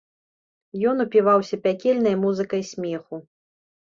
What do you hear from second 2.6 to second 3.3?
смеху.